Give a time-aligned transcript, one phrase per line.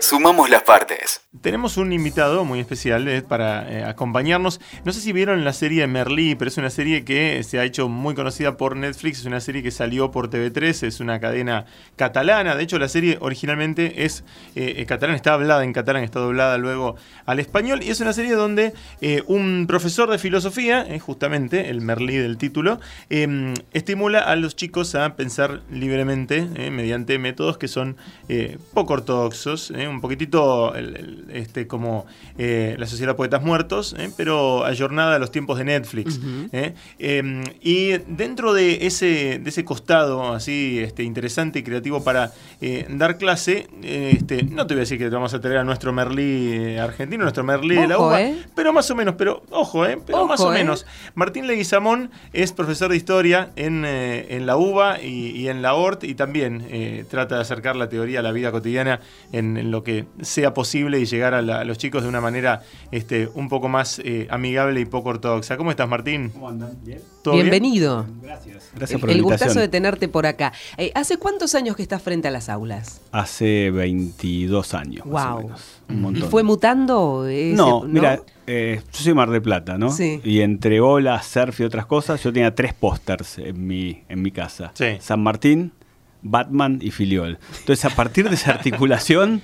[0.00, 1.20] Sumamos las partes.
[1.42, 4.60] Tenemos un invitado muy especial eh, para eh, acompañarnos.
[4.84, 7.88] No sé si vieron la serie Merlí, pero es una serie que se ha hecho
[7.88, 9.20] muy conocida por Netflix.
[9.20, 12.56] Es una serie que salió por TV3, es una cadena catalana.
[12.56, 14.24] De hecho, la serie originalmente es
[14.56, 16.96] eh, catalana, está hablada en catalán, está doblada luego
[17.26, 17.84] al español.
[17.84, 18.74] Y es una serie donde
[19.28, 25.14] un profesor de filosofía, justamente el Merlí del título, em, estimula a los chicos a
[25.14, 26.42] pensar libremente
[26.72, 27.96] mediante métodos que son
[28.74, 30.74] poco ortodoxos, un poquitito
[31.30, 32.06] este, como
[32.38, 36.20] eh, La Sociedad de Poetas Muertos, eh, pero ayornada a los tiempos de Netflix.
[36.52, 36.74] Eh.
[36.98, 42.32] Em, y dentro de ese, de ese costado así este, interesante y creativo para
[42.90, 45.92] dar clase, este, no te voy a decir que te vamos a traer a nuestro
[45.92, 48.20] Merlí argentino, nuestro Merlí de la UBA,
[48.54, 50.86] pero más o menos, pero ojo, pero más o menos.
[51.14, 56.14] Martín Leguizamón es profesor de historia en, en la UBA y, en la ORT y
[56.14, 59.00] también trata de acercar la teoría a la vida cotidiana
[59.32, 63.28] en, en lo que sea posible y llegar a, los chicos de una manera este,
[63.34, 65.56] un poco más eh, amigable y poco ortodoxa.
[65.56, 66.30] ¿Cómo estás, Martín?
[66.30, 66.78] ¿Cómo andan?
[66.82, 67.00] ¿Bien?
[67.24, 68.06] Bienvenido.
[68.22, 68.70] Gracias.
[68.74, 70.52] Gracias por el, el gustazo de tenerte por acá.
[70.78, 73.02] Eh, ¿Hace cuántos años que estás frente a las aulas?
[73.12, 75.04] Hace 22 años.
[75.04, 75.50] Wow.
[76.14, 77.26] ¿Y fue mutando?
[77.54, 79.90] no, mira, eh, yo soy Mar de Plata, ¿no?
[79.90, 80.20] Sí.
[80.24, 84.30] Y entre olas, surf y otras cosas, yo tenía tres pósters en mi, en mi
[84.30, 84.72] casa.
[84.74, 84.96] Sí.
[85.00, 85.72] San Martín,
[86.22, 87.38] Batman y Filiol.
[87.60, 89.42] Entonces, a partir de esa articulación,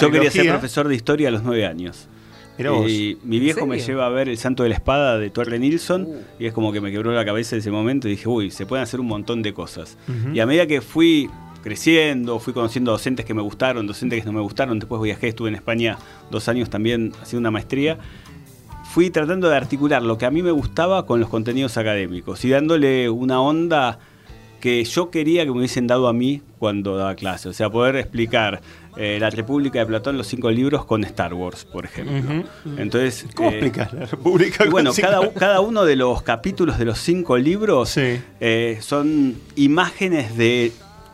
[0.00, 2.08] yo quería ser profesor de historia a los nueve años.
[2.58, 6.02] Y mi viejo me lleva a ver El Santo de la Espada de Torre Nilsson
[6.02, 6.16] uh.
[6.38, 8.66] y es como que me quebró la cabeza en ese momento y dije, uy, se
[8.66, 9.96] pueden hacer un montón de cosas.
[10.32, 11.28] Y a medida que fui
[11.62, 15.48] creciendo, fui conociendo docentes que me gustaron, docentes que no me gustaron, después viajé, estuve
[15.48, 15.96] en España
[16.30, 17.98] dos años también haciendo una maestría,
[18.84, 22.50] fui tratando de articular lo que a mí me gustaba con los contenidos académicos y
[22.50, 23.98] dándole una onda
[24.62, 27.48] que yo quería que me hubiesen dado a mí cuando daba clase.
[27.48, 28.60] O sea, poder explicar
[28.96, 32.44] eh, la República de Platón, los cinco libros, con Star Wars, por ejemplo.
[32.78, 34.64] Entonces, ¿Cómo eh, explicas la República?
[34.70, 40.70] bueno, cada, cada, uno de los capítulos de los cinco libros eh, son imágenes de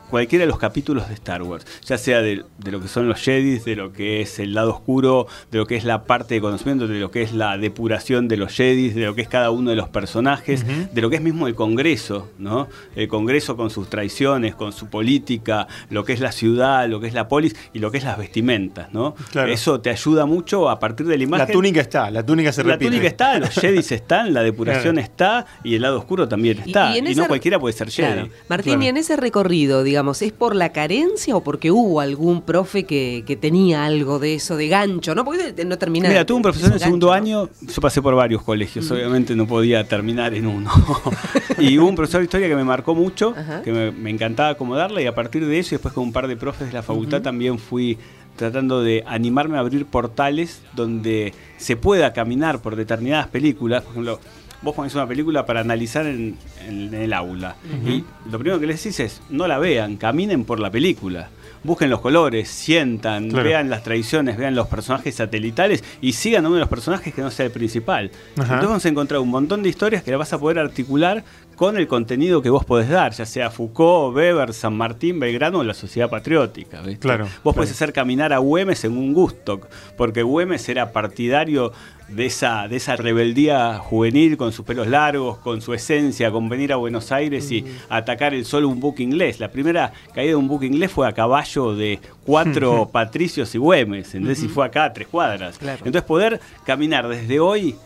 [0.09, 3.59] cualquiera de los capítulos de Star Wars, ya sea de, lo que son los Jedi,
[3.59, 6.87] de lo que es el lado oscuro, de lo que es la parte de conocimiento,
[6.87, 9.71] de lo que es la depuración de los Jedi, de lo que es cada uno
[9.71, 12.69] de los personajes, de lo que es mismo el Congreso, ¿no?
[12.97, 17.07] El Congreso con sus traiciones, con su política, lo que es la ciudad, lo que
[17.07, 19.15] es la polis y lo que es las vestimentas, ¿no?
[19.47, 21.47] Eso te ayuda mucho a partir de la imagen.
[21.47, 22.85] La túnica está, la túnica se repite.
[22.85, 26.97] La túnica está, los Jedi están, la depuración está y el lado oscuro también está.
[26.97, 28.31] Y, no cualquiera puede ser Jedi.
[28.49, 32.84] Martín, y en ese recorrido, digamos, ¿es por la carencia o porque hubo algún profe
[32.84, 35.14] que, tenía algo de eso, de gancho?
[35.14, 35.25] ¿no?
[35.25, 36.09] Porque no termina.
[36.09, 39.47] Mira, tuve un profesor en el segundo año, yo pasé por varios colegios, obviamente no
[39.47, 40.70] podía terminar en uno.
[41.59, 45.06] y hubo un profesor de historia que me marcó mucho, que me, encantaba acomodarla, y
[45.06, 47.59] a partir de eso, y después con un par de profes de la facultad, también
[47.59, 47.98] fui
[48.36, 53.82] tratando de animarme a abrir portales donde se pueda caminar por determinadas películas.
[53.82, 54.20] Por ejemplo,
[54.63, 56.37] vos pones una película para analizar en,
[56.69, 57.57] el aula.
[57.87, 61.31] Y lo primero que les decís es, no la vean, caminen por la película.
[61.65, 66.61] Busquen los colores, sientan, vean las tradiciones, vean los personajes satelitales y sigan uno de
[66.61, 68.11] los personajes que no sea el principal.
[68.37, 71.25] Entonces vamos a encontrar un montón de historias que la vas a poder articular
[71.57, 75.65] con el contenido que vos podés dar, ya sea Foucault, Weber, San Martín, Belgrano o
[75.65, 76.81] la Sociedad Patriótica.
[77.01, 79.61] Claro, vos podés hacer caminar a Güemes en un gusto,
[79.97, 81.73] porque Güemes era partidario
[82.09, 86.73] de esa, de esa rebeldía juvenil con sus pelos largos, con su esencia, con venir
[86.73, 89.41] a Buenos Aires y atacar el solo un buque inglés.
[89.41, 94.15] La primera caída de un buque inglés fue a caballo de cuatro patricios y Güemes,
[94.15, 95.59] entonces y fue acá a tres cuadras.
[95.63, 97.77] Entonces poder caminar desde hoy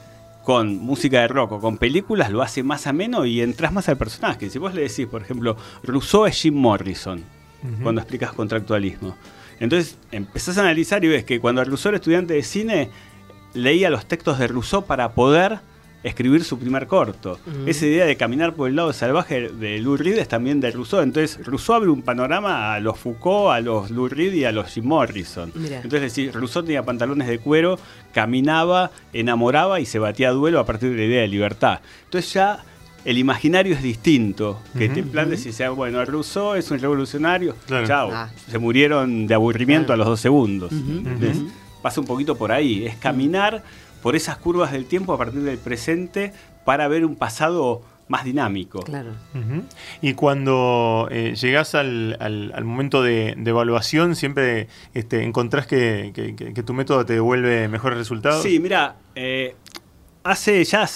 [0.45, 3.97] con música de rock o con películas lo hace más ameno y entras más al
[3.97, 4.51] personaje.
[4.51, 7.23] Si vos le decís, por ejemplo, Rousseau es Jim Morrison,
[7.83, 9.17] cuando explicas contractualismo.
[9.61, 12.91] Entonces empezás a analizar y ves que cuando Rousseau era estudiante de cine,
[13.55, 15.61] leía los textos de Rousseau para poder
[16.03, 17.39] escribir su primer corto.
[17.67, 21.01] Esa idea de caminar por el lado salvaje de Lou Reed es también de Rousseau.
[21.01, 24.69] Entonces, Rousseau abre un panorama a los Foucault, a los Lou Reed y a los
[24.73, 25.53] Jim Morrison.
[25.55, 27.79] Entonces, si Rousseau tenía pantalones de cuero,
[28.13, 31.81] caminaba, enamoraba y se batía a duelo a partir de la idea de libertad.
[32.05, 32.65] Entonces ya
[33.05, 34.61] el imaginario es distinto.
[34.77, 37.55] Que te plantes y sea, bueno, Rousseau es un revolucionario,
[37.87, 38.31] chao, ah.
[38.49, 40.73] se murieron de aburrimiento a los dos segundos.
[41.83, 43.63] Pasa un poquito por ahí, es caminar
[44.03, 46.33] por esas curvas del tiempo a partir del presente
[46.65, 48.81] para ver un pasado más dinámico.
[48.83, 49.13] Claro.
[50.03, 56.13] Y cuando eh, llegás al, al, momento de, evaluación, ¿siempre este, encontrás que,
[56.67, 58.43] tu método te devuelve mejores resultados?
[58.43, 59.55] Sí, mira, eh,
[60.25, 60.89] hace ya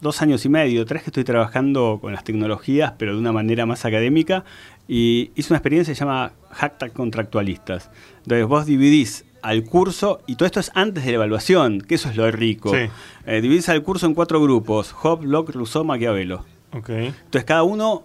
[0.00, 3.64] dos años y medio, tres que estoy trabajando con las tecnologías, pero de una manera
[3.64, 4.44] más académica,
[4.86, 7.90] y hice una experiencia que se llama Hacktack Contractualistas.
[8.24, 12.08] Entonces vos dividís al curso, y todo esto es antes de la evaluación, que eso
[12.08, 12.72] es lo rico.
[12.74, 16.44] Eh, dividís al curso en cuatro grupos, Hobbes, Locke, Rousseau, Maquiavelo.
[16.72, 17.08] Okay.
[17.08, 18.04] Entonces cada uno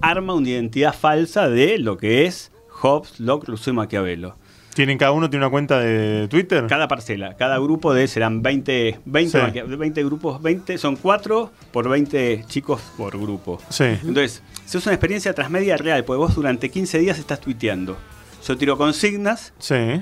[0.00, 4.36] arma una identidad falsa de lo que es Hobbes, Locke, Rousseau y Maquiavelo.
[4.76, 6.66] ¿Tienen cada uno tiene una cuenta de Twitter?
[6.66, 12.44] Cada parcela, cada grupo de serán 20, 20, 20 grupos, 20, son 4 por 20
[12.46, 13.58] chicos por grupo.
[13.70, 13.84] Sí.
[13.84, 17.96] Entonces, se usa una experiencia transmedia real, porque vos durante 15 días estás tuiteando.
[18.46, 19.52] Yo tiro consignas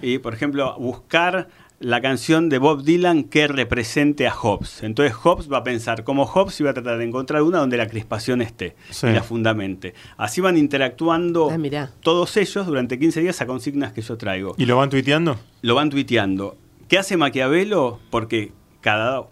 [0.03, 1.49] y, por ejemplo, buscar
[1.81, 4.83] la canción de Bob Dylan que represente a Hobbes.
[4.83, 7.79] Entonces Hobbes va a pensar como Hobbes y va a tratar de encontrar una donde
[7.79, 9.95] la crispación esté y la fundamente.
[10.19, 14.55] Así van interactuando ah, todos ellos durante 15 días a consignas que yo traigo.
[14.59, 15.39] ¿Y lo van tuiteando?
[15.63, 16.57] Lo van tuiteando.
[16.89, 17.99] ¿Qué hace Maquiavelo?
[18.11, 18.53] Porque
[18.83, 19.25] cada,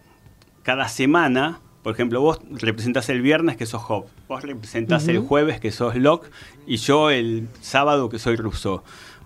[0.63, 5.61] cada semana, por ejemplo, vos representás el viernes que sos Hobbes, vos representás el jueves
[5.61, 6.31] que sos Locke
[6.67, 8.83] y yo el sábado que soy Rousseau.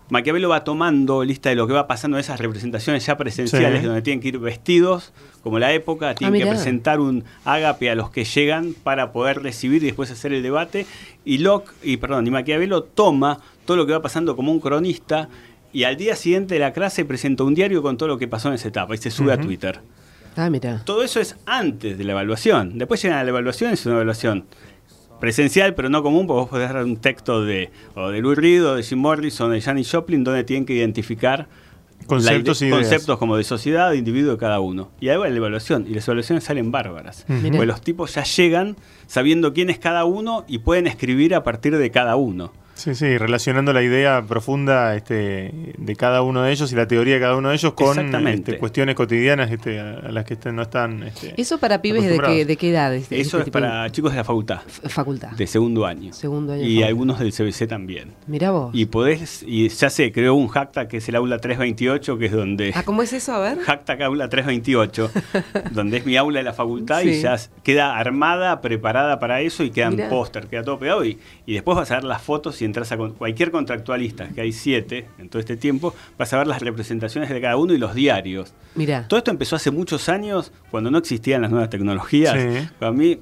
[0.08, 4.02] Maquiavelo va tomando lista de lo que va pasando en esas representaciones ya presenciales, donde
[4.02, 5.12] tienen que ir vestidos,
[5.42, 9.42] como la época, tienen ah, que presentar un ágape a los que llegan para poder
[9.42, 10.86] recibir y después hacer el debate.
[11.24, 15.28] Y Locke, y perdón, y Maquiavelo toma todo lo que va pasando como un cronista
[15.72, 18.48] y al día siguiente de la clase presenta un diario con todo lo que pasó
[18.48, 19.80] en esa etapa y se sube a Twitter.
[20.36, 20.82] Ah, mira.
[20.84, 22.78] Todo eso es antes de la evaluación.
[22.78, 24.44] Después llegan a la evaluación, es una evaluación
[25.18, 28.66] presencial, pero no común, porque vos podés dar un texto de, o de Louis Reed,
[28.66, 31.48] o de Jim Morrison, o de Janis Joplin, donde tienen que identificar
[32.06, 34.90] conceptos, conceptos como de sociedad, de individuo de cada uno.
[35.00, 37.24] Y ahí va la evaluación, y las evaluaciones salen bárbaras.
[37.26, 41.76] Porque los tipos ya llegan sabiendo quién es cada uno y pueden escribir a partir
[41.76, 42.52] de cada uno.
[42.76, 47.14] Sí, sí, relacionando la idea profunda este, de cada uno de ellos y la teoría
[47.14, 51.02] de cada uno de ellos con este, cuestiones cotidianas este, a las que no están.
[51.04, 52.94] Este, ¿Eso para pibes de qué, de qué edad?
[52.94, 54.60] Este, Eso es para chicos de la facultad.
[54.88, 55.30] facultad.
[55.30, 56.12] De segundo año.
[56.12, 56.62] Segundo año.
[56.64, 58.12] Y algunos del CBC también.
[58.26, 58.70] Mira vos.
[58.74, 62.32] Y podés, y ya sé, creo un hacktack que es el aula 328, que es
[62.32, 62.72] donde.
[62.74, 63.32] Ah, ¿cómo es eso?
[63.32, 63.58] A ver.
[63.58, 65.10] Hacktack aula 328,
[65.70, 69.70] donde es mi aula de la facultad y ya queda armada, preparada para eso y
[69.70, 71.06] quedan póster, queda todo pegado.
[71.06, 74.52] Y, y después vas a ver las fotos y entras a cualquier contractualista, que hay
[74.52, 77.94] siete en todo este tiempo, vas a ver las representaciones de cada uno y los
[77.94, 78.52] diarios.
[78.74, 79.08] Mira.
[79.08, 82.36] Todo esto empezó hace muchos años, cuando no existían las nuevas tecnologías.
[82.78, 83.18] Para mí,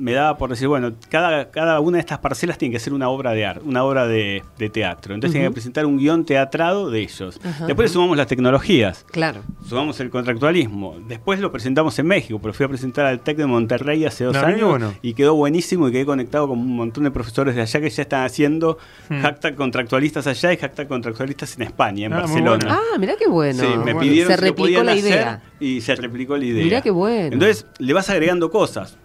[0.00, 3.08] me daba por decir, bueno, cada, cada una de estas parcelas tiene que ser una
[3.08, 4.42] obra de arte, una obra de,
[4.72, 5.14] teatro.
[5.14, 7.40] Entonces tiene que presentar un guion teatrado de ellos.
[7.66, 9.04] Después le sumamos las tecnologías.
[9.10, 9.42] Claro.
[9.66, 10.96] Sumamos el contractualismo.
[11.06, 14.36] Después lo presentamos en México, pero fui a presentar al TEC de Monterrey hace dos
[14.36, 17.90] años y quedó buenísimo y quedé conectado con un montón de profesores de allá que
[17.90, 19.54] ya están haciendo hmm.
[19.56, 22.66] contractualistas allá y hashtag contractualistas en España, en ah, Barcelona.
[22.70, 23.62] Ah, mira qué bueno.
[23.62, 25.42] Sí, me pidieron se replicó la idea.
[25.58, 26.64] y se replicó la idea.
[26.64, 27.32] Mira qué bueno.
[27.32, 28.96] Entonces le vas agregando cosas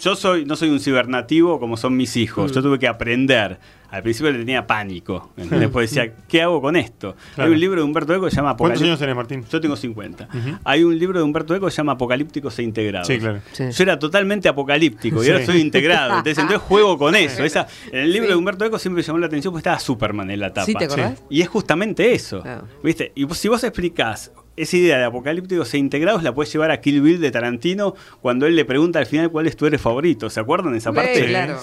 [0.00, 2.50] yo soy, no soy un cibernativo como son mis hijos.
[2.50, 2.54] Mm.
[2.54, 3.58] Yo tuve que aprender.
[3.90, 5.32] Al principio le tenía pánico.
[5.36, 7.14] Después decía, ¿qué hago con esto?
[7.36, 9.44] Hay un libro de Humberto Eco que se llama ¿Cuántos años tenés, Martín?
[9.50, 10.28] Yo tengo 50.
[10.64, 13.06] Hay un libro de Humberto Eco que se llama Apocalípticos e Integrados.
[13.06, 13.40] Sí, claro.
[13.58, 16.16] Yo era totalmente apolíptico y ahora soy integrado.
[16.16, 17.44] Entonces, entonces juego con eso.
[17.44, 20.30] Esa, en el libro de Humberto Eco siempre me llamó la atención porque estaba Superman
[20.30, 20.64] en la tapa.
[20.64, 21.22] ¿Sí, te acordás?
[21.28, 22.42] Y es justamente eso.
[22.82, 23.12] ¿Viste?
[23.14, 27.00] Y si vos explicás esa idea de apocalípticos e integrados la puedes llevar a Kill
[27.00, 30.28] Bill de Tarantino cuando él le pregunta al final cuál es tu héroe favorito.
[30.30, 31.26] ¿Se acuerdan de esa parte?
[31.26, 31.58] claro.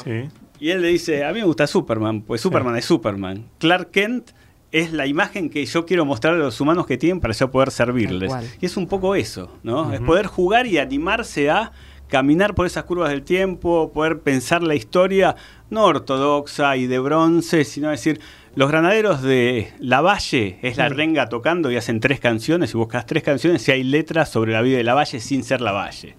[0.60, 3.46] Y él le dice, a mí me gusta Superman, pues Superman es Superman.
[3.60, 4.32] Clark Kent
[4.72, 7.72] es la imagen que yo quiero mostrar a los humanos que tienen para yo poder
[7.72, 8.32] servirles.
[8.60, 9.94] Y es un poco eso, ¿no?
[9.94, 11.72] Es poder jugar y animarse a
[12.10, 15.36] caminar por esas curvas del tiempo, poder pensar la historia
[15.70, 18.20] no ortodoxa y de bronce, sino decir,
[18.56, 23.06] los granaderos de La Valle es la renga tocando y hacen tres canciones y buscas
[23.06, 26.16] tres canciones y hay letras sobre la vida de La Valle sin ser La Valle.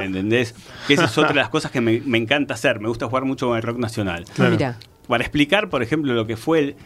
[0.00, 0.54] ¿Entendés?
[0.86, 2.80] Que esa es otra de las cosas que me, encanta hacer.
[2.80, 4.24] Me gusta jugar mucho con el rock nacional.
[5.08, 6.76] Para explicar, por ejemplo, lo que fue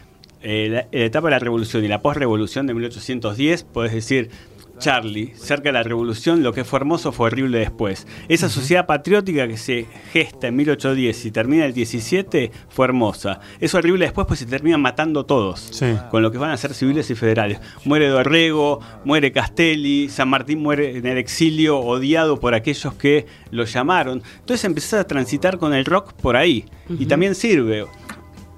[0.41, 4.29] la, etapa de la revolución y la postrevolución de 1810, puedes decir,
[4.77, 8.07] Charlie, cerca de la revolución, lo que fue hermoso fue horrible después.
[8.27, 13.39] Esa sociedad patriótica que se gesta en 1810 y termina en el 17 fue hermosa.
[13.59, 15.71] Es horrible después, pues se terminan matando todos,
[16.11, 17.59] con lo que van a ser civiles y federales.
[17.83, 23.63] Muere Dorrego, muere Castelli, San Martín muere en el exilio, odiado por aquellos que lo
[23.65, 24.21] llamaron.
[24.39, 26.65] Entonces empezás a transitar con el rock por ahí.
[26.89, 27.85] Y también sirve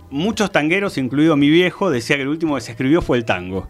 [0.10, 3.68] muchos tangueros, incluido mi viejo, decía que el último que se escribió fue el tango.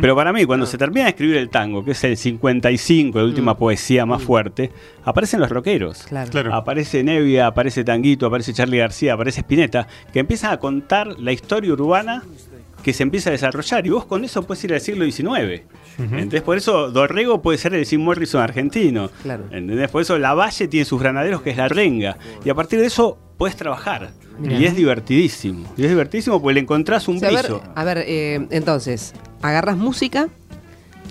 [0.00, 3.24] Pero para mí, cuando se termina de escribir el tango, que es el 55, la
[3.24, 3.56] última mm.
[3.56, 4.26] poesía más mm.
[4.26, 4.72] fuerte,
[5.04, 6.04] aparecen los rockeros.
[6.04, 6.54] Claro.
[6.54, 11.72] Aparece Nevia, aparece Tanguito, aparece Charlie García, aparece Spinetta, que empiezan a contar la historia
[11.72, 12.22] urbana
[12.82, 15.62] que se empieza a desarrollar y vos con eso puedes ir al siglo XIX.
[15.98, 19.10] Entonces, por eso Dorrego puede ser el Jim Morrison argentino.
[19.22, 19.44] Claro.
[19.50, 19.90] ¿Entendés?
[19.90, 22.16] Por eso La Valle tiene sus granaderos, que es la renga.
[22.44, 24.10] Y a partir de eso puedes trabajar.
[24.38, 24.58] Mirá.
[24.58, 25.72] Y es divertidísimo.
[25.76, 27.62] Y es divertidísimo porque le encontrás un O sea, a ver, brillo.
[27.74, 30.28] a ver, eh, entonces, agarras música,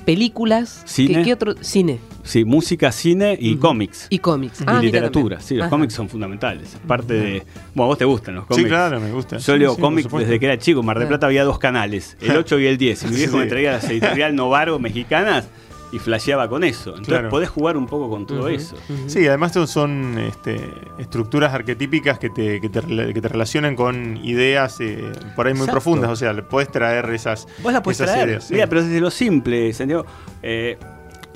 [0.05, 1.15] películas, Cine.
[1.15, 1.55] ¿qué, qué otro?
[1.61, 4.07] Cine Sí, música, cine y cómics.
[4.09, 4.59] y cómics.
[4.59, 5.69] Y Ah, literatura, sí, los Ajá.
[5.69, 6.75] cómics son fundamentales.
[6.83, 7.43] Aparte de.
[7.73, 8.63] Bueno, a vos te gustan los cómics.
[8.63, 9.37] Sí, claro, me gusta.
[9.37, 10.81] Yo Sí, leo sí, cómics desde que era chico.
[10.81, 13.03] En Mar del Plata había dos canales, el 8 y el 10.
[13.03, 13.37] Y mi viejo Sí.
[13.37, 15.47] me traía las editorial Novaro mexicanas
[15.91, 16.89] y flasheaba con eso.
[16.89, 17.29] Entonces Claro.
[17.29, 18.75] podés jugar un poco con todo eso.
[18.89, 19.09] ujú.
[19.09, 22.81] Sí, además son- este, estructuras arquetípicas que te, que, te,
[23.13, 25.71] que te relacionan con ideas eh, por ahí muy Exacto.
[25.71, 26.09] profundas.
[26.11, 28.29] O sea, le puedes traer esas, Vos la podés esas traer.
[28.29, 28.43] ideas.
[28.47, 28.55] sí.
[28.69, 30.05] Pero desde lo simple, Santiago.
[30.43, 30.77] Eh,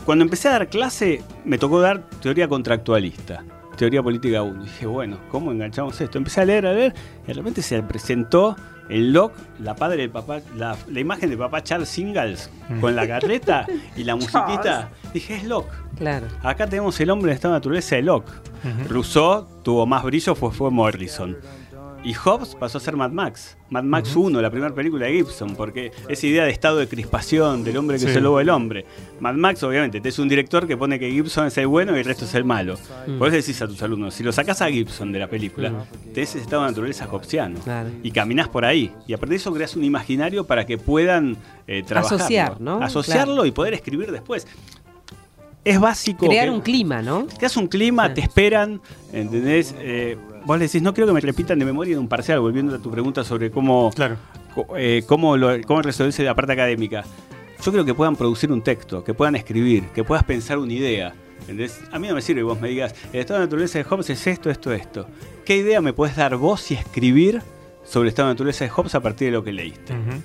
[0.06, 3.44] cuando empecé a dar clase, me tocó dar teoría contractualista.
[3.78, 4.64] Teoría política 1.
[4.64, 6.18] Dije, bueno, ¿cómo enganchamos esto?
[6.18, 6.94] Empecé a leer, a leer,
[7.24, 8.56] y de repente se presentó
[8.92, 12.80] el Locke, la padre del papá, la, la imagen de papá Charles Ingalls Mm.
[12.80, 13.66] con la carreta
[13.98, 14.90] y la musiquita.
[15.14, 15.72] Dije, es Locke.
[15.98, 16.28] Claro.
[16.44, 18.30] Acá tenemos el hombre de estado de naturaleza de Locke.
[18.64, 18.94] Ujú.
[18.94, 21.38] Rousseau tuvo más brillo, fue, fue Morrison.
[22.04, 23.56] Y Hobbes pasó a ser Mad Max.
[23.70, 27.64] Mad Max 1, la primera película de Gibson, porque esa idea de estado de crispación
[27.64, 28.08] del hombre que Sí.
[28.10, 28.86] es el lobo del hombre.
[29.20, 32.00] Mad Max, obviamente, te es un director que pone que Gibson es el bueno y
[32.00, 32.76] el resto es el malo.
[33.06, 33.20] Mm.
[33.20, 35.72] Por eso decís a tus alumnos, si lo sacás a Gibson de la película,
[36.12, 37.60] tenés ese estado de naturaleza hobbesiano.
[37.60, 37.90] Claro.
[38.02, 38.92] Y caminás por ahí.
[39.06, 42.18] Y a partir de eso creas un imaginario para que puedan eh, trabajarlo.
[42.18, 42.82] Asociar, ¿no?
[42.82, 43.46] Asociarlo Claro.
[43.46, 44.48] y poder escribir después.
[45.64, 46.26] Es básico.
[46.26, 47.28] Crear que- un clima, ¿no?
[47.38, 48.82] Creas un clima, te esperan,
[49.14, 49.76] ¿entendés?
[49.78, 52.76] Eh, vos le decís, no quiero que me repitan de memoria en un parcial, volviendo
[52.76, 54.18] a tu pregunta sobre cómo, Claro.
[54.78, 57.04] eh, cómo, lo- cómo resolverse la parte académica.
[57.64, 61.14] Yo creo que puedan producir un texto, que puedan escribir, que puedas pensar una idea.
[61.42, 61.82] ¿entendés?
[61.92, 64.10] A mí no me sirve que vos me digas, el estado de naturaleza de Hobbes
[64.12, 65.08] es esto, esto, esto.
[65.44, 67.42] ¿Qué idea me puedes dar vos y escribir
[67.84, 69.94] sobre el estado de naturaleza de Hobbes a partir de lo que leíste?
[69.94, 70.22] Ujú.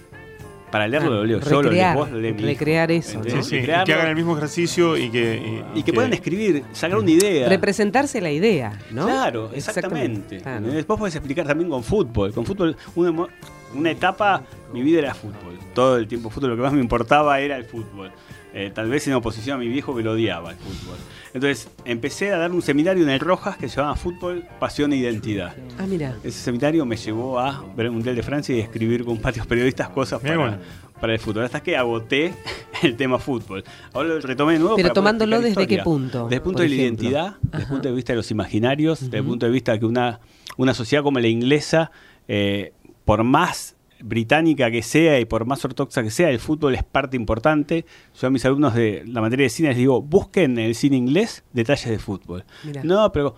[0.70, 4.36] Para leerlo lo leo yo, lo vos, lo recrear eso, Recrearlo, que hagan el mismo
[4.36, 5.62] ejercicio y que.
[5.74, 7.48] y que puedan escribir, sacar una idea.
[7.48, 9.06] Representarse la idea, ¿no?
[9.06, 10.36] Claro, exactamente.
[10.36, 10.86] ¿Entendés?
[10.86, 12.32] Vos podés explicar también con fútbol.
[12.32, 13.26] Con fútbol, una,
[13.74, 14.42] una etapa,
[14.72, 15.58] mi vida era fútbol.
[15.72, 18.10] Todo el tiempo fútbol, lo que más me importaba era el fútbol.
[18.58, 20.96] Eh, tal vez en oposición a mi viejo que lo odiaba el fútbol.
[21.34, 24.96] Entonces empecé a dar un seminario en el Rojas que se llamaba Fútbol, Pasión e
[24.96, 25.54] Identidad.
[25.78, 26.16] Ah, mira.
[26.24, 29.90] Ese seminario me llevó a ver el Mundial de Francia y escribir con varios periodistas
[29.90, 30.56] cosas para, bueno.
[30.98, 31.44] para el fútbol.
[31.44, 32.32] Hasta que agoté
[32.82, 33.62] el tema fútbol.
[33.92, 34.76] Ahora lo retomé de nuevo.
[34.76, 37.88] Pero para tomándolo desde qué punto, Desde el punto de la identidad, desde el punto
[37.88, 40.20] de vista de los imaginarios, desde el punto de vista de que una,
[40.56, 41.90] una sociedad como la inglesa,
[42.26, 42.72] eh,
[43.04, 47.16] por más británica que sea y por más ortodoxa que sea, el fútbol es parte
[47.16, 47.84] importante.
[48.20, 50.96] Yo a mis alumnos de la materia de cine les digo, busquen en el cine
[50.96, 52.44] inglés detalles de fútbol.
[52.64, 52.82] Mirá.
[52.84, 53.36] No, pero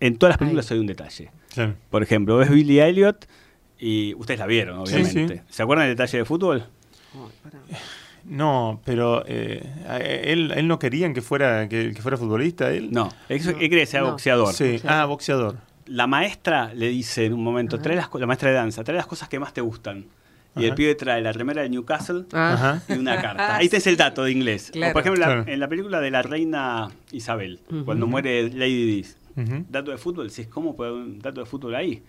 [0.00, 0.76] en todas las películas Ahí.
[0.76, 1.30] hay un detalle.
[1.90, 3.26] Por ejemplo, ves Billy Elliot
[3.78, 5.36] y ustedes la vieron, obviamente.
[5.38, 5.42] sí.
[5.48, 6.66] ¿Se acuerdan del detalle de fútbol?
[8.24, 9.62] No, pero eh,
[10.24, 12.90] él, él no querían que fuera, que, que fuera futbolista, él.
[12.90, 13.50] No, él, No.
[13.50, 14.12] él quería que sea No.
[14.12, 14.52] boxeador.
[14.54, 14.80] Sí.
[14.84, 15.58] Ah, boxeador.
[15.86, 19.06] La maestra le dice en un momento, trae las, la maestra de danza, trae las
[19.06, 20.06] cosas que más te gustan.
[20.56, 20.74] Y el Ajá.
[20.76, 22.52] pibe trae la remera del Newcastle Ah.
[22.54, 22.82] Ajá.
[22.94, 23.56] y una carta.
[23.56, 24.70] Ahí tenés el dato de inglés.
[24.72, 24.90] Claro.
[24.90, 25.44] O por ejemplo, la- Claro.
[25.52, 29.64] en la película de la reina Isabel, cuando muere Lady Dis, Ujú.
[29.68, 32.02] dato de fútbol, decís, ¿cómo puede haber un dato de fútbol ahí?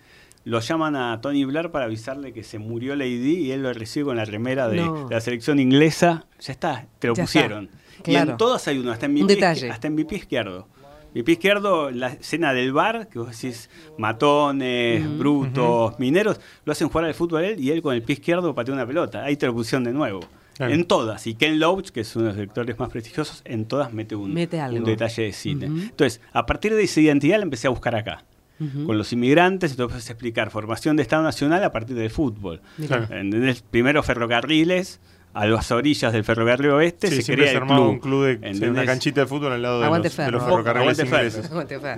[0.44, 3.72] Lo llaman a Tony Blair para avisarle que se murió Lady Di y él lo
[3.72, 5.08] recibe con la remera de, No.
[5.08, 6.24] de la selección inglesa.
[6.40, 7.64] Ya está, te lo Ya pusieron.
[7.64, 8.30] está, Y claro.
[8.30, 9.70] en todas hay uno, hasta en mi, Un pie, detalle.
[9.72, 10.68] hasta en mi pie izquierdo.
[11.16, 16.90] Mi pie izquierdo, la escena del bar, que vos decís matones, brutos, mineros, lo hacen
[16.90, 19.24] jugar al fútbol a él y él con el pie izquierdo patea una pelota.
[19.26, 20.20] Lo pusieron de nuevo.
[20.58, 20.74] Claro.
[20.74, 21.26] En todas.
[21.26, 24.34] Y Ken Loach, que es uno de los directores más prestigiosos, en todas mete un,
[24.34, 24.76] Mete algo.
[24.76, 25.66] un detalle de cine.
[25.66, 28.22] Entonces, a partir de esa identidad la empecé a buscar acá.
[28.58, 32.60] Con los inmigrantes, entonces explicar formación de Estado Nacional a partir del fútbol.
[32.86, 33.08] Claro.
[33.70, 35.00] Primero ferrocarriles,
[35.38, 37.90] a las orillas del ferrocarril oeste Sí, se crea se el armaba club.
[37.90, 40.40] un club de una canchita de fútbol al lado de los, de los Ferro.
[40.40, 41.50] ferrocarriles ingleses.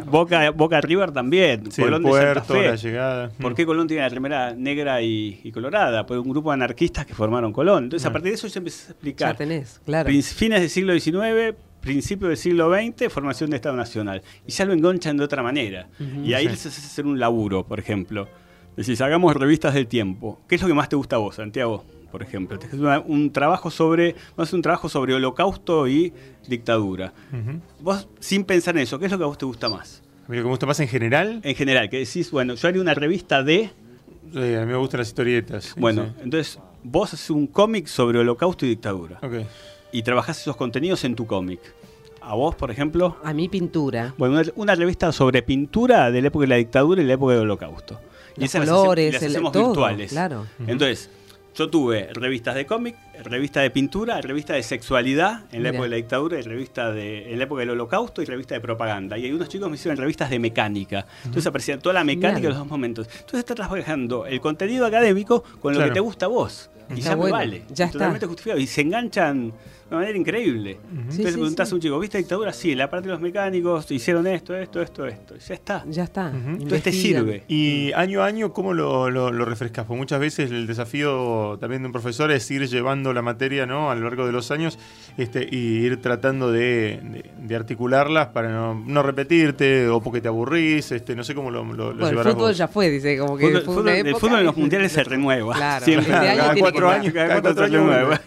[0.07, 1.71] Boca, Boca River también.
[1.71, 2.69] Sí, Colón el de Santa puerto, Fe.
[2.69, 3.31] la llegada.
[3.41, 3.55] ¿Por Mm.
[3.55, 6.05] qué Colón tiene la remera negra y, y colorada?
[6.05, 7.85] Pues un grupo de anarquistas que formaron Colón.
[7.85, 8.13] Entonces, a Ah.
[8.13, 9.37] partir de eso yo empecé a Ya explicar.
[9.37, 10.11] tenés, claro.
[10.11, 14.23] Fines del siglo XIX, principio del siglo XX, formación de Estado Nacional.
[14.47, 15.87] Y ya lo enganchan de otra manera.
[16.25, 16.51] Y ahí Sí.
[16.51, 18.29] les haces hacer un laburo, por ejemplo.
[18.77, 20.41] Decís, hagamos revistas del tiempo.
[20.49, 21.85] ¿Qué es lo que más te gusta a vos, Santiago?
[22.11, 26.13] Por ejemplo, te haces una- un trabajo sobre, hacer un trabajo sobre holocausto y
[26.47, 27.13] dictadura.
[27.81, 30.03] Vos, sin pensar en eso, ¿qué es lo que a vos te gusta más?
[30.27, 32.69] A mí lo que me gusta más en general, En general, que decís, bueno, yo
[32.69, 33.71] haría una revista de...
[34.35, 35.65] eh, a mí me gustan las historietas.
[35.65, 36.13] sí, Bueno, sí.
[36.25, 39.19] entonces vos haces un cómic sobre holocausto y dictadura.
[39.23, 39.47] Ok.
[39.93, 41.61] Y trabajás esos contenidos en tu cómic.
[42.21, 44.15] A vos, por ejemplo, A mí pintura.
[44.19, 47.33] Bueno, una, una revista sobre pintura de la época de la dictadura y la época
[47.35, 47.99] del holocausto.
[48.37, 50.11] Y Los esas las hace- colores, las el- hacemos todo, virtuales.
[50.11, 50.47] claro.
[50.67, 51.09] Entonces,
[51.59, 55.89] yo tuve revistas de cómic, revista de pintura, revista de sexualidad en la época de
[55.89, 59.19] la dictadura, y revista de, en la época del holocausto y revista de propaganda.
[59.19, 61.05] Y algunos chicos me hicieron revistas de mecánica.
[61.25, 63.09] Entonces aparecía toda la mecánica en los dos momentos.
[63.09, 66.71] Entonces estás trabajando el contenido académico con lo que te gusta a vos.
[66.95, 67.65] Y ya me vale.
[67.71, 68.61] Ya Totalmente justificado.
[68.61, 69.53] Y se enganchan
[69.91, 70.79] una manera increíble.
[70.91, 72.53] Entonces le preguntás a un chico, ¿viste dictadura?
[72.53, 75.35] Sí, la parte de los mecánicos hicieron esto, esto, esto, esto.
[75.37, 75.85] ya está.
[75.89, 76.31] Ya está.
[76.31, 77.45] Entonces te sirve.
[77.49, 79.87] Y año a año, ¿cómo lo, lo, refrescas?
[79.87, 83.91] Porque muchas veces el desafío también de un profesor es ir llevando la materia ¿no?
[83.91, 84.79] a lo largo de los años
[85.17, 90.93] este, y ir tratando de, de, articularlas para no, repetirte o porque te aburrís.
[90.93, 93.47] Este, no sé cómo lo, lo, bueno, El fútbol ya fue, dice, como que.
[93.47, 95.55] el fútbol, el fútbol en los mundiales se renueva.
[95.55, 96.13] Claro, Siempre.
[96.13, 98.21] Cada, cuatro años, cada, cuatro años.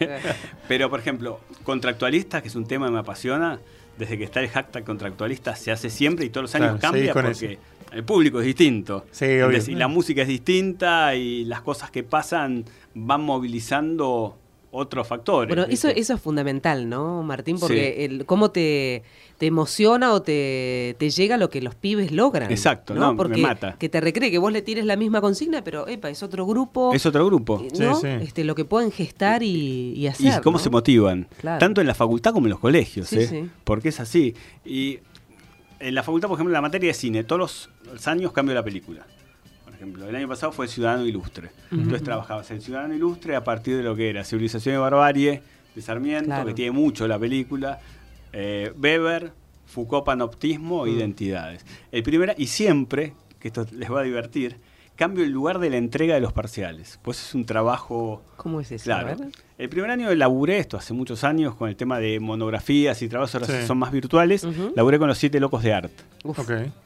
[0.68, 3.60] Pero, por ejemplo, contractualista, que es un tema que me apasiona,
[3.98, 7.60] desde que está el hashtag contractualista se hace siempre y todos los años cambia porque
[7.92, 9.06] el público es distinto.
[9.22, 14.38] y la música es distinta y las cosas que pasan van movilizando
[14.72, 15.54] otros factores.
[15.54, 17.60] Bueno, eso, eso es fundamental, ¿no, Martín?
[17.60, 19.04] Porque el, cómo te,
[19.38, 22.50] te emociona o te, te, llega lo que los pibes logran.
[22.50, 23.16] Exacto, ¿no?
[23.16, 23.76] Porque me mata.
[23.78, 26.94] Que te recree, que vos le tires la misma consigna, pero epa, es otro grupo.
[26.94, 27.62] Es otro grupo.
[27.62, 28.00] Eh, ¿no?
[28.02, 30.40] Este, lo que pueden gestar y, y hacer.
[30.40, 31.28] Y cómo se motivan.
[31.60, 33.50] Tanto en la facultad como en los colegios, ¿eh?
[33.66, 34.36] Porque es así.
[34.66, 35.00] Y
[35.80, 38.64] en la facultad, por ejemplo, en la materia de cine, todos los años cambio la
[38.64, 39.06] película
[39.82, 41.50] el año pasado fue Ciudadano Ilustre.
[41.72, 45.42] Entonces trabajabas el Ciudadano Ilustre a partir de lo que era Civilización y Barbarie
[45.76, 47.80] de Sarmiento, que tiene mucho la película,
[48.34, 49.32] eh, Weber,
[49.66, 51.66] Foucault Panoptismo e Identidades.
[51.92, 54.58] El primer, y siempre, que esto les va a divertir,
[54.96, 57.00] cambio el lugar de la entrega de los parciales.
[57.02, 58.24] Pues es un trabajo...
[58.38, 58.86] ¿Cómo es eso?
[58.86, 59.16] Claro.
[59.58, 63.36] El primer año laburé esto hace muchos años con el tema de monografías y trabajos,
[63.36, 64.46] ahora son más virtuales.
[64.76, 66.04] Laburé con los siete locos de arte.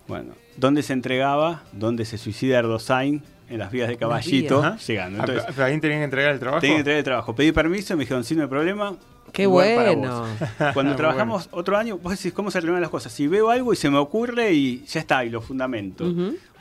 [0.07, 1.63] Bueno, ¿dónde se entregaba?
[1.71, 3.23] ¿Dónde se suicida Erdosain?
[3.47, 5.19] En las vías de caballito, llegando.
[5.19, 6.61] Entonces, ah, ahí tenían que entregar el trabajo.
[6.61, 7.35] Tenían que entregar el trabajo.
[7.35, 8.95] Pedí permiso, me dijeron, sí, no hay problema.
[9.31, 10.25] Qué bueno.
[10.73, 13.13] Cuando trabajamos otro año, vos decís, ¿cómo se terminan las cosas?
[13.13, 16.11] Si veo algo y se me ocurre y ya está, y lo fundamento.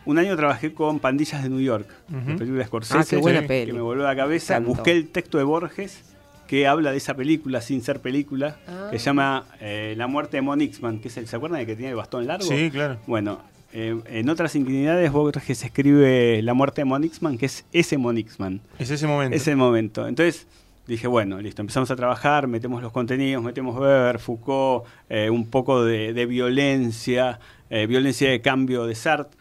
[0.07, 3.43] Un año trabajé con Pandillas de New York, la película de Scorsese, ah, qué buena
[3.43, 3.67] peli.
[3.67, 4.59] que me volvió a la cabeza.
[4.61, 6.15] Busqué el texto de Borges
[6.47, 8.57] que habla de esa película sin ser película,
[8.91, 9.13] que se ah.
[9.13, 11.97] llama eh, La muerte de Monixman, que es el, ¿se acuerdan de que tenía el
[11.97, 12.47] bastón largo?
[12.47, 12.99] Sí, claro.
[13.07, 13.41] Bueno,
[13.73, 18.61] eh, en otras inclinidades Borges escribe La muerte de Monixman, que es ese Monixman.
[18.79, 19.37] Es ese momento.
[19.37, 20.07] Ese momento.
[20.07, 20.47] Entonces
[20.87, 25.83] dije, bueno, listo, empezamos a trabajar, metemos los contenidos, metemos Weber, Foucault, eh, un poco
[25.83, 27.41] de, de violencia,
[27.89, 29.37] violencia de cambio de Sartre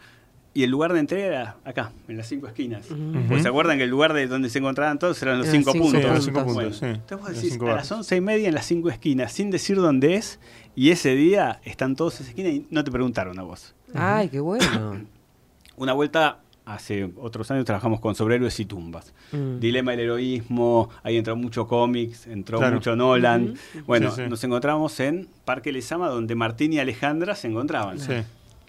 [0.54, 2.86] y el lugar de entrega era acá, en las cinco esquinas.
[3.28, 6.02] Pues se acuerdan que el lugar de donde se encontraban todos eran los cinco puntos.
[6.02, 9.32] los cinco puntos entonces vos decís, a las once y media en las cinco esquinas,
[9.32, 10.38] sin decir dónde es,
[10.76, 13.74] y ese día están todos en esa esquina y no te preguntaron a vos.
[13.92, 15.00] Ay, qué bueno.
[15.76, 19.12] Una vuelta, hace otros años trabajamos con sobrehéroes y tumbas.
[19.32, 19.58] Mm.
[19.58, 23.54] Dilema del heroísmo, ahí entró mucho cómics, entró mucho Nolan.
[23.86, 27.98] Bueno, nos encontramos en Parque Lesama, donde Martín y Alejandra se encontraban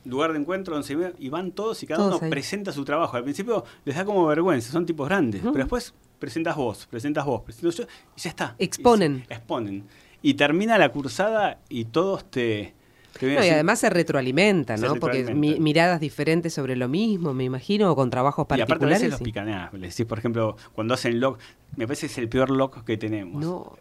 [0.05, 3.17] lugar de encuentro, donde y van todos y cada uno presenta su trabajo.
[3.17, 7.41] Al principio les da como vergüenza, son tipos grandes, pero después presentas vos, presentas vos,
[7.43, 7.83] presentas yo,
[8.15, 8.55] y ya está.
[8.57, 9.25] Exponen.
[9.29, 9.83] exponen.
[10.21, 12.73] Y termina la cursada y todos te,
[13.21, 14.95] y además se retroalimenta, ¿no?
[14.95, 19.01] Porque miradas diferentes sobre lo mismo, me imagino, o con trabajos particulares.
[19.01, 19.73] Y aparte los picaneas.
[19.73, 21.39] Le decís, por ejemplo, cuando hacen lock,
[21.75, 23.43] me parece que es el peor lock que tenemos.
[23.43, 23.77] No.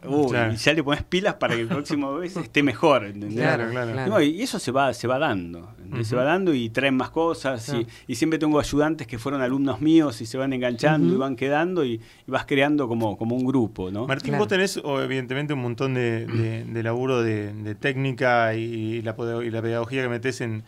[0.53, 3.41] Y ya le pones pilas para que el próximo vez esté mejor, ¿entendés?
[3.41, 4.23] Claro, claro.
[4.23, 5.71] y eso se va, se va dando.
[6.03, 7.75] Se va dando y traen más cosas.
[8.09, 11.85] Y, siempre tengo ayudantes que fueron alumnos míos y se van enganchando y van quedando
[11.85, 14.07] y, vas creando como, como un grupo, ¿no?
[14.07, 19.63] Martín, vos tenés evidentemente un montón de, de, laburo de, técnica y la y la
[19.63, 20.65] pedagogía que metes en,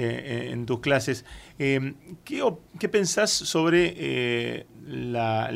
[0.00, 1.24] eh, en tus clases.
[1.58, 5.50] Eh, ¿qué, pensás sobre eh, la,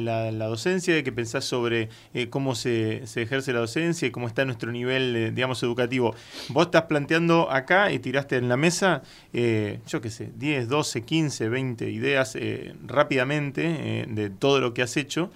[0.48, 1.00] docencia?
[1.05, 1.90] ¿Qué pensás sobre
[2.28, 6.16] cómo se, ejerce la docencia y cómo está nuestro nivel, digamos, educativo?
[6.48, 9.02] Vos estás planteando acá y tiraste en la mesa,
[9.33, 12.37] yo qué sé, 10, 12, 15, 20 ideas
[12.85, 15.31] rápidamente de todo lo que has hecho.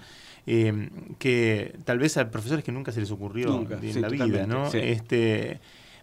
[0.45, 4.67] que tal vez a profesores que nunca se les ocurrió en la vida, ¿no?
[4.73, 5.61] Este,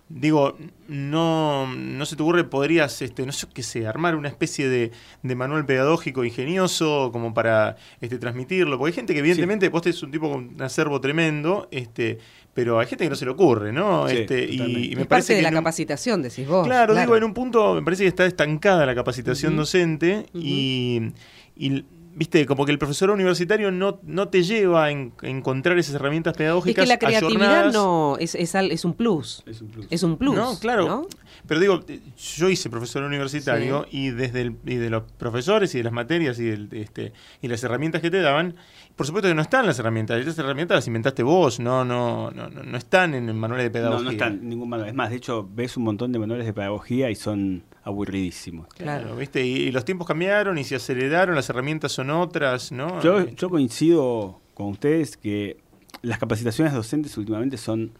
[0.09, 4.69] digo, no, no se te ocurre, podrías, este, no sé qué sé, armar una especie
[4.69, 10.03] de, manual pedagógico ingenioso como para este, transmitirlo, porque hay gente que evidentemente, vos tenés
[10.03, 12.19] un tipo con un acervo tremendo, este,
[12.53, 14.07] pero hay gente que no se le ocurre, ¿no?
[14.07, 16.67] este, y, me parece parte de la capacitación, decís vos.
[16.67, 21.13] Claro, digo, en un punto me parece que está estancada la capacitación docente y,
[21.57, 21.85] y
[22.15, 26.83] viste, como que el profesor universitario no, no te lleva a, encontrar esas herramientas pedagógicas.
[26.83, 29.43] Es que la creatividad no es, es, un plus.
[29.47, 29.87] Es un plus.
[29.91, 30.35] Es un plus.
[30.35, 31.09] No, claro.
[31.47, 31.81] Pero digo,
[32.17, 36.39] yo hice profesor universitario y desde el, y de los profesores y de las materias
[36.39, 38.55] y, este, y las herramientas que te daban,
[38.97, 40.21] por supuesto que no están las herramientas.
[40.21, 43.99] Esas herramientas las inventaste vos, no, no, no, no están en el manual de pedagogía.
[43.99, 44.89] No, no están en ningún manual.
[44.89, 48.69] Es más, de hecho, ves un montón de manuales de pedagogía y son aburridísimos.
[48.69, 49.45] Claro, ¿viste?
[49.45, 53.01] Y, los tiempos cambiaron y se aceleraron, las herramientas son otras, ¿no?
[53.03, 55.59] Yo, eh, yo coincido con ustedes que
[56.03, 57.93] las capacitaciones docentes últimamente son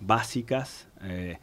[0.00, 0.88] básicas.
[1.02, 1.38] Eh,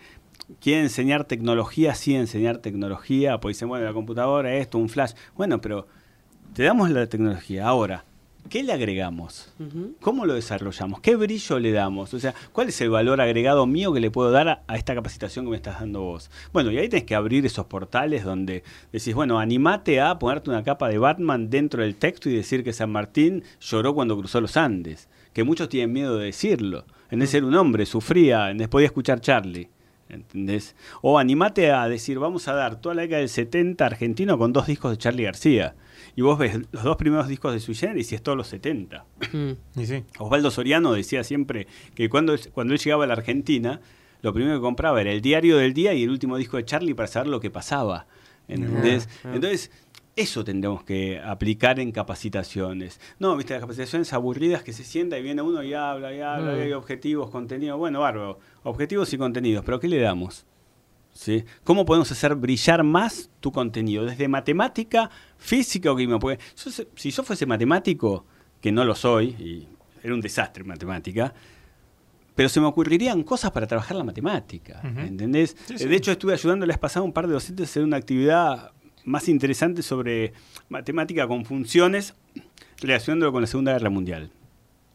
[0.60, 5.14] quieren enseñar tecnología, sí enseñar tecnología, pues dicen, bueno, la computadora, esto, un flash.
[5.36, 5.88] Bueno, pero
[6.54, 7.68] te damos la tecnología.
[7.68, 8.06] Ahora,
[8.50, 9.54] ¿Qué le agregamos?
[10.02, 11.00] ¿Cómo lo desarrollamos?
[11.00, 12.14] ¿Qué brillo le damos?
[12.14, 15.46] O sea, ¿cuál es el valor agregado mío que le puedo dar a, esta capacitación
[15.46, 16.30] que me estás dando vos?
[16.52, 20.64] Bueno, y ahí tenés que abrir esos portales donde decís, bueno, animate a ponerte una
[20.64, 24.58] capa de Batman dentro del texto y decir que San Martín lloró cuando cruzó los
[24.58, 25.08] Andes.
[25.34, 26.86] Que muchos tienen miedo de decirlo.
[27.10, 29.70] En de ser un hombre, sufría, en podía escuchar Charlie.
[30.12, 30.76] ¿Entendés?
[31.02, 34.67] O animate a decir, vamos a dar toda la década del 70 argentino con dos
[34.67, 35.76] discos de Charlie García
[36.15, 39.06] y vos ves los dos primeros discos de Sui Generis y es todos los 70.
[39.32, 39.52] Mm.
[40.19, 43.80] Osvaldo Soriano decía siempre que cuando, cuando él llegaba a la Argentina,
[44.21, 46.93] lo primero que compraba era el diario del día y el último disco de Charlie
[46.93, 48.08] para saber lo que pasaba.
[48.47, 49.08] ¿Entendés?
[49.24, 49.36] Ah, ah.
[49.36, 49.71] Entonces,
[50.22, 53.00] eso tendremos que aplicar en capacitaciones.
[53.20, 56.58] No, viste, las capacitaciones aburridas que se sienta y viene uno y habla y habla,
[56.58, 56.78] y hay mm.
[56.78, 57.78] objetivos, contenidos.
[57.78, 60.46] Bueno, bárbaro, objetivos y contenidos, pero ¿qué le damos?
[61.14, 61.44] ¿Sí?
[61.64, 64.06] ¿Cómo podemos hacer brillar más tu contenido?
[64.06, 66.20] Desde matemática, física o química.
[66.20, 66.40] Porque
[66.96, 68.26] si yo fuese matemático,
[68.62, 69.68] que no lo soy, y
[70.04, 71.34] era un desastre en matemática,
[72.36, 74.82] pero se me ocurrirían cosas para trabajar la matemática.
[74.84, 75.56] ¿Entendés?
[75.68, 78.72] De hecho, estuve ayudándoles a un par de docentes a hacer una actividad
[79.06, 80.34] más interesante sobre
[80.70, 82.16] matemática con funciones,
[82.80, 84.32] relacionándolo con la Segunda Guerra Mundial.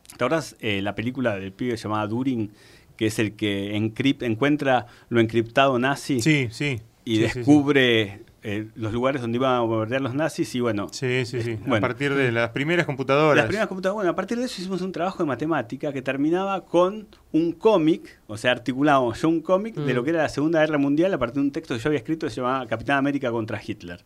[0.09, 2.51] ¿Te acuerdas eh, la película del pibe llamada During?
[2.97, 6.21] que es el que encuentra lo encriptado nazi.
[6.21, 6.81] Sí, sí.
[7.05, 10.87] Y descubre eh, los lugares donde iban a bombardear los nazis y bueno.
[10.93, 11.59] Sí, sí, sí.
[11.69, 13.37] a partir de las primeras computadoras.
[13.37, 13.97] Las primeras computadoras.
[13.97, 18.21] Bueno, a partir de eso hicimos un trabajo de matemática que terminaba con un cómic,
[18.29, 20.05] o sea, articulamos yo un cómic de lo mm.
[20.05, 22.29] que era la Segunda Guerra Mundial a partir de un texto que yo había escrito
[22.29, 24.05] que se llamaba Capitán América contra Hitler.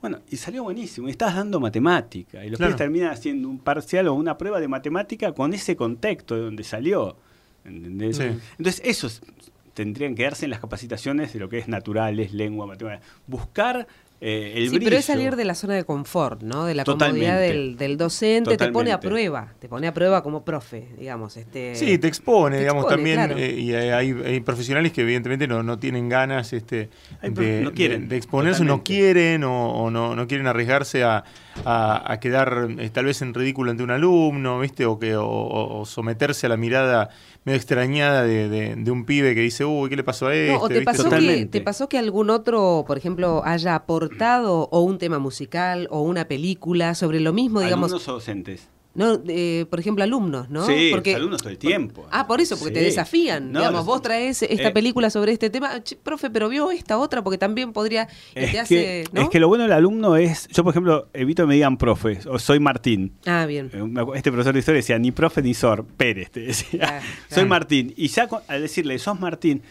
[0.00, 1.08] Bueno, y salió buenísimo.
[1.08, 2.46] Y estás dando matemática.
[2.46, 2.76] Y los claro.
[2.76, 7.18] terminan haciendo un parcial o una prueba de matemática con ese contexto de donde salió.
[7.62, 8.20] ¿entendés?
[8.20, 9.20] Entonces, esos
[9.76, 13.06] tendrían que darse en las capacitaciones de lo que es naturales, lengua, matemáticas.
[13.26, 13.86] Buscar
[14.22, 16.64] eh, el sí, pero es salir de la zona de confort, ¿no?
[16.64, 20.88] De la comodidad del, docente, te pone a prueba, te pone a prueba como profe,
[20.98, 21.36] digamos.
[21.36, 23.34] Este, sí, te expone, digamos, también.
[23.36, 26.88] Eh, y hay, profesionales que evidentemente no, no tienen ganas este,
[27.22, 31.22] de, no quieren, de, exponerse, no quieren o, no, no, quieren arriesgarse a,
[31.64, 34.86] a, quedar eh, tal vez en ridículo ante un alumno, ¿viste?
[34.86, 37.10] O, que, o someterse a la mirada
[37.46, 40.56] medio extrañada de, de, un pibe que dice, uy, ¿qué le pasó a este?
[40.56, 44.98] o te pasó, que, te pasó que algún otro, por ejemplo, haya aportado o un
[44.98, 47.92] tema musical o una película sobre lo mismo, digamos.
[47.92, 48.68] Algunos docentes.
[48.96, 50.66] No, eh, por ejemplo, alumnos, ¿no?
[50.66, 52.06] Sí, porque, alumnos todo el tiempo.
[52.10, 53.52] ah, por eso, porque te desafían.
[53.52, 57.38] digamos, vos traes esta eh, película sobre este tema, profe, pero vio esta otra, porque
[57.38, 58.08] también podría.
[58.34, 60.48] Es, te hace, que, es que lo bueno del alumno es.
[60.48, 63.12] Yo, por ejemplo, evito que me digan profe, o soy Martín.
[63.26, 63.70] Ah, bien.
[63.72, 67.02] Eh, este profesor de historia decía, ni profe ni sor, Pérez, te decía.
[67.30, 67.92] soy Martín.
[67.96, 69.62] Y ya al decirle, sos Martín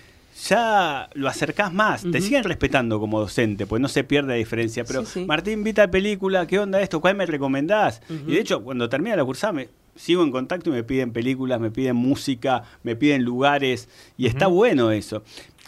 [0.44, 4.84] ya lo acercás más, te siguen respetando como docente, pues no se pierde la diferencia.
[4.84, 7.00] Pero Martín, vita película, ¿qué onda esto?
[7.00, 8.02] ¿Cuál me recomendás?
[8.10, 11.60] Y de hecho, cuando termina la cursada, me, sigo en contacto y me piden películas,
[11.60, 15.24] me piden música, me piden lugares, y está bueno eso.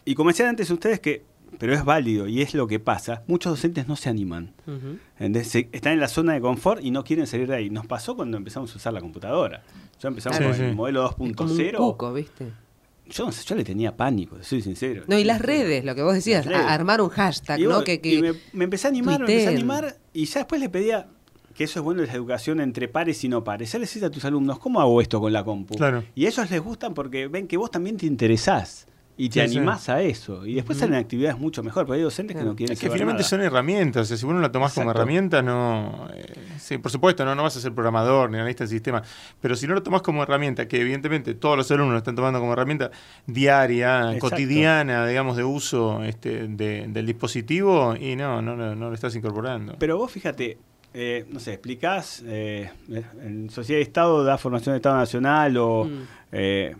[0.05, 1.23] Y como decían antes ustedes que,
[1.59, 4.53] pero es válido y es lo que pasa, muchos docentes no se animan.
[5.17, 7.69] están en la zona de confort y no quieren salir de ahí.
[7.69, 9.63] Nos pasó cuando empezamos a usar la computadora.
[9.99, 12.13] Ya empezamos con el modelo 2.0.
[12.13, 12.51] ¿viste?
[13.09, 15.03] Yo, yo le tenía pánico, soy sincero.
[15.07, 17.83] No, y las redes, lo que vos decías, armar un hashtag, ¿no?
[17.83, 21.07] Que, me, empecé a animar, me empecé a animar y ya después le pedía
[21.53, 23.71] que eso es bueno de la educación entre pares y no pares.
[23.71, 25.75] Ya le decís a tus alumnos, ¿cómo hago esto con la compu?
[26.13, 30.01] Y ellos les gustan porque ven que vos también te interesás y te animás a
[30.01, 30.45] eso.
[30.45, 33.23] Y después salen actividades mucho mejor, porque hay docentes que no quieren Es que finalmente
[33.23, 36.07] son herramientas, o sea, si vos no la tomás como herramienta, no.
[36.67, 39.01] Sí, por supuesto, no, no vas a ser programador ni analista del sistema,
[39.39, 42.41] pero si no lo tomás como herramienta, que evidentemente todos los alumnos lo están tomando
[42.41, 42.91] como herramienta
[43.25, 49.77] diaria, cotidiana, digamos, de uso este, del dispositivo, y no, no, no, lo estás incorporando.
[49.79, 50.57] Pero vos fíjate,
[50.93, 55.85] eh, no sé, explicás, eh, en Sociedad de Estado da formación de Estado Nacional o
[55.85, 56.01] mm.
[56.33, 56.75] eh,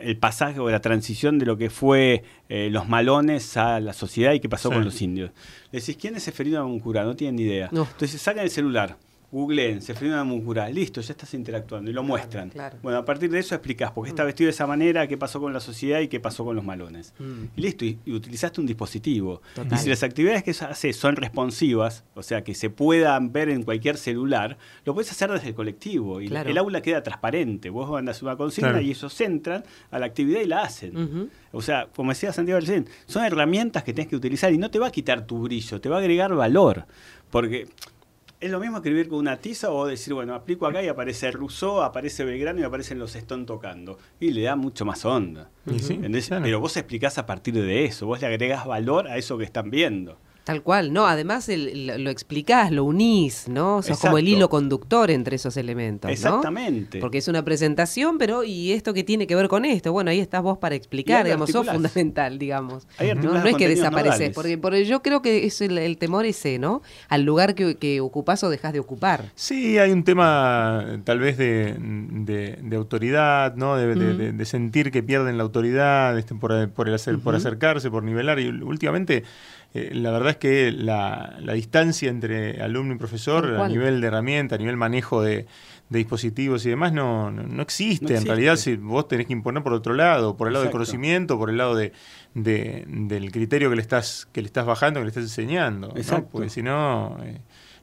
[0.00, 4.32] el pasaje o la transición de lo que fue eh, los malones a la sociedad
[4.32, 5.30] y qué pasó con los indios.
[5.72, 7.04] Le decís, ¿quién es Seferino Abuncura?
[7.04, 7.68] No tienen ni idea.
[7.72, 8.96] Entonces sacan el celular,
[9.32, 12.50] googleen, se frena una muscular, listo, ya estás interactuando y lo muestran.
[12.50, 12.78] claro.
[12.82, 15.40] Bueno, a partir de eso explicás por qué está vestido de esa manera, qué pasó
[15.40, 17.14] con la sociedad y qué pasó con los malones.
[17.18, 17.44] Mm.
[17.56, 19.40] Y listo, y, y utilizaste un dispositivo.
[19.54, 19.78] Total.
[19.78, 23.62] Y si las actividades que haces son responsivas, o sea, que se puedan ver en
[23.62, 26.20] cualquier celular, lo puedes hacer desde el colectivo.
[26.20, 26.50] Y Claro.
[26.50, 27.70] el aula queda transparente.
[27.70, 28.84] Vos mandas una consigna Claro.
[28.84, 31.30] y ellos entran a la actividad y la hacen.
[31.52, 34.78] O sea, como decía Santiago recién, son herramientas que tenés que utilizar y no te
[34.78, 36.86] va a quitar tu brillo, te va a agregar valor.
[37.30, 37.68] Porque
[38.40, 41.82] es lo mismo escribir con una tiza o decir, bueno, aplico acá y aparece Rousseau,
[41.82, 43.98] aparece Belgrano y aparecen los Stone tocando.
[44.18, 45.50] Y le da mucho más onda.
[45.78, 46.00] Sí.
[46.28, 49.70] Pero vos explicás a partir de eso, vos le agregás valor a eso que están
[49.70, 50.18] viendo.
[50.44, 53.82] Tal cual, no, además el- lo, lo explicás, lo unís, ¿no?
[53.82, 56.12] Sos como el hilo conductor entre esos elementos, ¿no?
[56.14, 56.98] Exactamente.
[56.98, 59.92] Porque es una presentación, pero ¿y esto qué tiene que ver con esto?
[59.92, 62.86] Bueno, ahí estás vos para explicar, digamos, sos fundamental, digamos.
[63.14, 63.32] ¿no?
[63.48, 66.82] es que desapareces, porque, porque yo creo que es el, el temor ese, ¿no?
[67.08, 69.24] Al lugar que, que ocupás o dejás de ocupar.
[69.34, 73.76] Sí, hay un tema tal vez de, de- de autoridad, ¿no?
[73.76, 78.40] De, sentir que pierden la autoridad este, por, por el hacer, por acercarse, por nivelar.
[78.40, 79.22] Y últimamente,
[79.74, 84.06] eh, la verdad es que la, la distancia entre alumno y profesor, a nivel de
[84.08, 85.46] herramienta, a nivel manejo de,
[85.88, 88.12] de dispositivos y demás, no, no, no existe.
[88.14, 90.68] No En realidad, si vos tenés que imponer por otro lado, por el lado del
[90.70, 90.84] Exacto.
[90.84, 91.92] conocimiento, por el lado de,
[92.34, 95.92] de- del criterio que le estás que le estás bajando, que le estás enseñando.
[95.96, 96.28] Exacto.
[96.32, 97.18] Porque si no...
[97.24, 97.38] eh,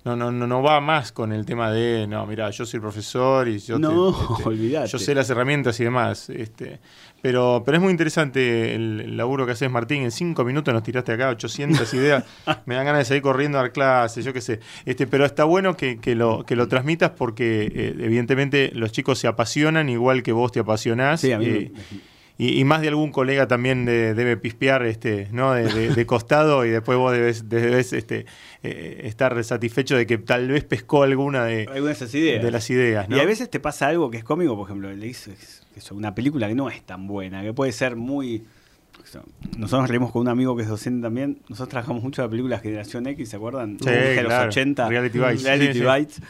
[0.08, 3.48] no, no, no, no va más con el tema de, no, mira, yo soy profesor
[3.48, 4.88] y yo, te- No, este, olvidate.
[4.88, 6.30] yo sé las herramientas y demás.
[6.30, 6.80] Este,
[7.22, 10.04] pero, pero es muy interesante el, el laburo que haces, Martín.
[10.04, 12.24] En cinco minutos nos tiraste acá 800 ideas.
[12.65, 14.60] Me dan ganas de seguir corriendo a dar clases, yo qué sé.
[14.86, 19.20] Este, pero está bueno que, que lo, que lo transmitas porque eh, evidentemente los chicos
[19.20, 21.22] se apasionan igual que vos te apasionás.
[21.22, 24.86] Sí, a mí eh, me- y, y más de algún colega también de- debe pispear
[24.86, 25.54] este, ¿no?
[25.54, 28.26] de, de- de costado y después vos debes, debes este,
[28.63, 32.43] eh, estar satisfecho de que tal vez pescó alguna de, algunas de esas ideas.
[32.43, 33.10] de las ideas.
[33.10, 33.17] ¿no?
[33.17, 36.47] Y a veces te pasa algo que es cómico, por ejemplo, le dices una película
[36.47, 38.43] que no es tan buena, que puede ser muy...
[39.58, 41.39] Nosotros reímos con un amigo que es docente también.
[41.47, 43.78] Nosotros trabajamos mucho la película Generación X, ¿se acuerdan?
[43.80, 44.45] Sí, de claro.
[44.47, 44.89] los 80.
[44.89, 45.43] Reality Bites.
[45.43, 45.80] Reality
[46.15, 46.21] Sí.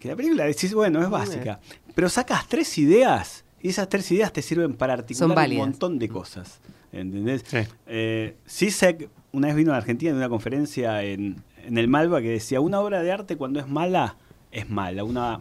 [0.00, 1.60] Que la película decís, bueno, es básica.
[1.94, 6.08] Pero sacas tres ideas y esas tres ideas te sirven para articular un montón de
[6.08, 6.60] cosas.
[6.92, 7.44] ¿Entendés?
[7.46, 7.58] Sí.
[7.86, 12.30] Eh, Zizek una vez vino a Argentina en una conferencia en, en el Malva que
[12.30, 14.16] decía, una obra de arte cuando es mala,
[14.50, 15.04] es mala.
[15.04, 15.40] Una,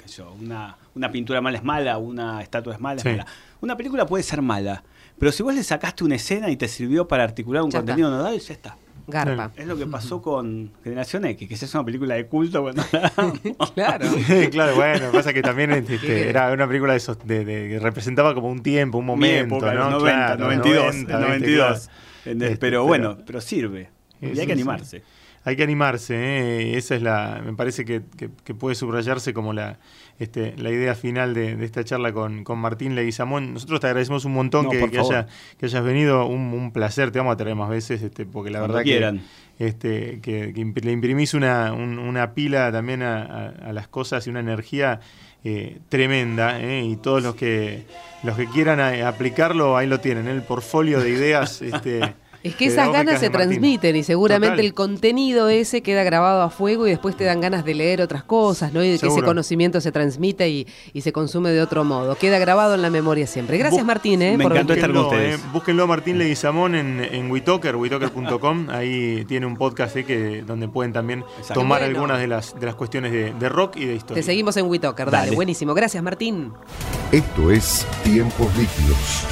[0.00, 3.08] qué sé yo, una, una pintura mala es mala, una estatua es mala, Sí.
[3.08, 3.26] es mala.
[3.62, 4.82] Una película puede ser mala,
[5.18, 8.10] pero si vos le sacaste una escena y te sirvió para articular un Ya contenido
[8.10, 8.76] nodal, ya está.
[9.10, 9.50] Garpa.
[9.56, 12.62] Es lo que pasó con Generación X, que esa es una película de culto.
[12.62, 12.82] Bueno,
[13.74, 14.06] claro.
[14.50, 18.34] claro, bueno, pasa que también este, era una película de esos, de, de- que representaba
[18.34, 19.90] como un tiempo, un momento, época, ¿no?
[19.90, 21.12] los 90, Claro, 92, 90, el ¿viste?
[21.28, 21.58] 92.
[21.78, 21.80] Claro.
[22.24, 22.48] ¿entendés?
[22.50, 23.90] Este, pero bueno, pero sirve.
[24.20, 25.00] Y hay que sí.
[25.42, 26.76] Hay que animarse, ¿eh?
[26.76, 29.78] esa es la, me parece que, que- que puede subrayarse como la,
[30.18, 33.54] este, la idea final de, de esta charla con, con Martín Leguizamón.
[33.54, 35.26] Nosotros te agradecemos un montón No, que, que haya-
[35.58, 38.58] que hayas venido, un, un placer, te vamos a traer más veces, este, porque la
[38.58, 39.22] Cuando verdad quieran.
[39.56, 44.26] que, este, que, le imprimís una, un- una pila también a, a- a las cosas
[44.26, 45.00] y una energía
[45.42, 46.82] eh, tremenda, ¿eh?
[46.84, 47.84] y todos los que
[48.22, 50.32] los que quieran eh, aplicarlo, ahí lo tienen, ¿eh?
[50.32, 51.62] el portfolio de ideas.
[51.62, 52.00] Este,
[52.42, 53.48] Es que esas ganas se Martín.
[53.50, 54.64] transmiten y seguramente Total.
[54.66, 58.22] el contenido ese queda grabado a fuego y después te dan ganas de leer otras
[58.24, 58.82] cosas, ¿no?
[58.82, 62.14] Y de que ese conocimiento se transmite y, y se consume de otro modo.
[62.16, 63.58] Queda grabado en la memoria siempre.
[63.58, 64.38] Gracias, Bu- Martín, ¿eh?
[64.38, 65.38] me por encantó estar con Búsquenlo, ustedes.
[65.40, 68.70] eh, búsquenlo a Martín Leguizamón en, en Witoker, witoker.com.
[68.70, 71.54] Ahí tiene un podcast eh, que, donde pueden también Exacto.
[71.60, 71.94] tomar Bueno.
[71.96, 74.22] algunas de las, de las cuestiones de, de rock y de historia.
[74.22, 75.36] Te seguimos en WeToker, dale, Dale.
[75.36, 75.74] buenísimo.
[75.74, 76.52] Gracias, Martín.
[77.12, 79.26] Esto es Tiempos Líquidos